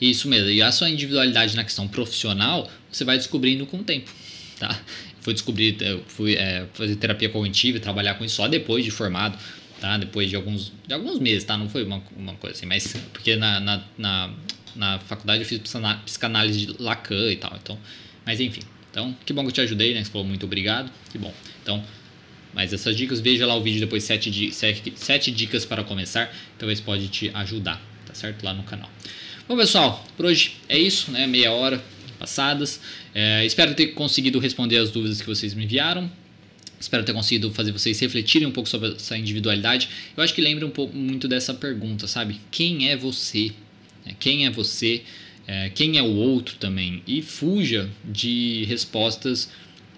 [0.00, 0.48] Isso mesmo.
[0.48, 4.10] E a sua individualidade na questão profissional, você vai descobrindo com o tempo,
[4.58, 4.80] tá?
[5.20, 9.38] Fui descobrir, fui é, fazer terapia cognitiva e trabalhar com isso só depois de formado
[9.80, 9.96] tá?
[9.96, 11.56] Depois de alguns, de alguns meses, tá?
[11.56, 14.30] Não foi uma, uma coisa assim, mas porque na, na, na,
[14.76, 15.60] na faculdade eu fiz
[16.04, 17.78] psicanálise de Lacan e tal, então,
[18.24, 18.60] mas enfim.
[18.90, 20.04] Então, que bom que eu te ajudei, né?
[20.04, 21.32] Você falou muito obrigado, que bom.
[21.62, 21.82] Então,
[22.54, 26.80] mas essas dicas, veja lá o vídeo depois, sete, sete, sete dicas para começar, talvez
[26.80, 28.42] pode te ajudar, tá certo?
[28.44, 28.90] Lá no canal.
[29.48, 31.26] Bom, pessoal, por hoje é isso, né?
[31.26, 31.82] Meia hora
[32.20, 32.80] passadas.
[33.14, 36.10] É, espero ter conseguido responder as dúvidas que vocês me enviaram.
[36.78, 39.88] Espero ter conseguido fazer vocês refletirem um pouco sobre essa individualidade.
[40.16, 42.40] Eu acho que lembra um pouco muito dessa pergunta, sabe?
[42.50, 43.52] Quem é você?
[44.06, 45.02] É, quem é você?
[45.46, 47.02] É, quem é o outro também?
[47.06, 49.50] E fuja de respostas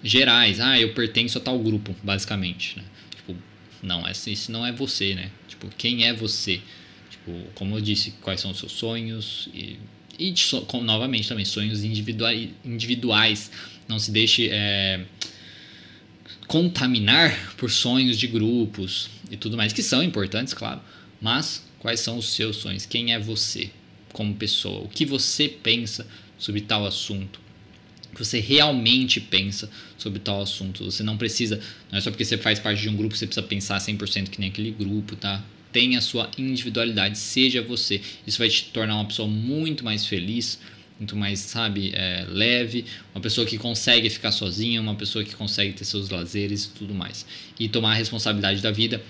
[0.03, 0.59] gerais.
[0.59, 2.77] Ah, eu pertenço a tal grupo, basicamente.
[2.77, 2.83] Né?
[3.15, 3.35] Tipo,
[3.81, 5.31] não, isso não é você, né?
[5.47, 6.61] Tipo, quem é você?
[7.09, 9.49] Tipo, como eu disse, quais são os seus sonhos?
[9.53, 9.77] E,
[10.19, 10.33] e
[10.81, 12.49] novamente também, sonhos individuais.
[12.63, 13.51] individuais.
[13.87, 14.49] Não se deixe.
[14.51, 15.05] É,
[16.47, 20.81] contaminar por sonhos de grupos e tudo mais, que são importantes, claro,
[21.21, 22.85] mas quais são os seus sonhos?
[22.85, 23.71] Quem é você
[24.11, 24.81] como pessoa?
[24.81, 26.05] O que você pensa
[26.37, 27.39] sobre tal assunto?
[28.13, 30.85] Que você realmente pensa sobre tal assunto.
[30.85, 31.59] Você não precisa,
[31.91, 34.39] não é só porque você faz parte de um grupo, você precisa pensar 100% que
[34.39, 35.43] nem aquele grupo, tá?
[35.71, 37.99] Tenha a sua individualidade, seja você.
[38.27, 40.59] Isso vai te tornar uma pessoa muito mais feliz,
[40.99, 45.73] muito mais, sabe, é, leve, uma pessoa que consegue ficar sozinha, uma pessoa que consegue
[45.73, 47.25] ter seus lazeres e tudo mais.
[47.59, 49.03] E tomar a responsabilidade da vida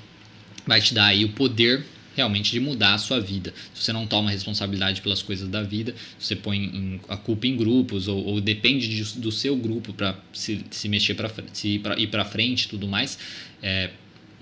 [0.66, 1.86] vai te dar aí o poder
[2.16, 3.54] realmente de mudar a sua vida.
[3.74, 8.08] Se você não toma responsabilidade pelas coisas da vida, você põe a culpa em grupos
[8.08, 12.26] ou, ou depende de, do seu grupo para se, se mexer para se ir para
[12.26, 13.18] frente tudo mais,
[13.62, 13.90] é,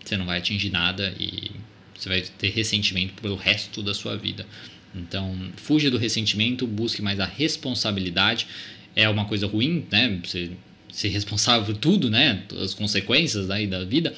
[0.04, 1.52] você não vai atingir nada e
[1.98, 4.46] você vai ter ressentimento pelo resto da sua vida.
[4.94, 8.48] Então, fuja do ressentimento, busque mais a responsabilidade.
[8.96, 10.20] É uma coisa ruim, né?
[10.24, 10.52] Você
[10.92, 12.44] ser responsável por tudo, né?
[12.62, 14.14] As consequências aí da vida,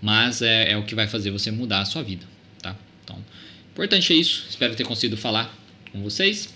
[0.00, 2.26] mas é, é o que vai fazer você mudar a sua vida.
[3.08, 3.24] Então,
[3.72, 4.46] importante é isso.
[4.50, 5.56] Espero ter conseguido falar
[5.90, 6.54] com vocês,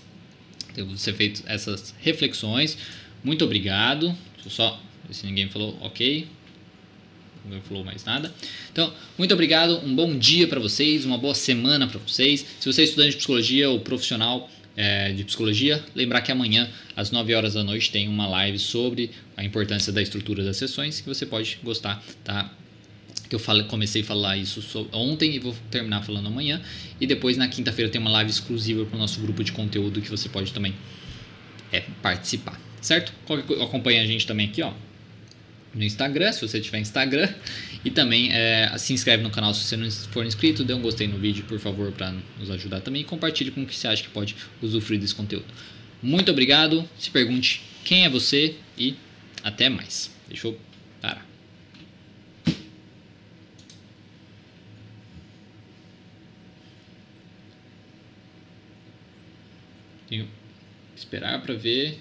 [0.75, 2.77] ter você feito essas reflexões.
[3.23, 4.15] Muito obrigado.
[4.35, 6.27] Deixa eu só ver se ninguém falou ok.
[7.43, 8.33] Ninguém falou mais nada.
[8.71, 9.79] Então, muito obrigado.
[9.83, 12.45] Um bom dia para vocês, uma boa semana para vocês.
[12.59, 17.11] Se você é estudante de psicologia ou profissional é, de psicologia, lembrar que amanhã, às
[17.11, 21.07] 9 horas da noite, tem uma live sobre a importância da estrutura das sessões que
[21.07, 22.51] você pode gostar, tá?
[23.29, 26.61] Que eu falei, comecei a falar isso ontem e vou terminar falando amanhã.
[26.99, 30.09] E depois na quinta-feira tem uma live exclusiva para o nosso grupo de conteúdo que
[30.09, 30.73] você pode também
[31.71, 33.13] é, participar, certo?
[33.61, 34.73] Acompanha a gente também aqui, ó,
[35.73, 37.27] no Instagram, se você tiver Instagram.
[37.83, 41.07] E também é, se inscreve no canal se você não for inscrito, dê um gostei
[41.07, 43.01] no vídeo, por favor, para nos ajudar também.
[43.01, 45.45] E compartilhe com o que você acha que pode usufruir desse conteúdo.
[46.01, 46.87] Muito obrigado.
[46.97, 48.95] Se pergunte quem é você e
[49.43, 50.11] até mais.
[50.29, 50.57] Deixa eu
[51.01, 51.32] parar.
[60.13, 61.97] Tenho que esperar para ver